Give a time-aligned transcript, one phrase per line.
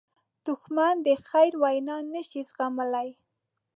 [0.45, 3.09] دښمن د خیر وینا نه شي زغملی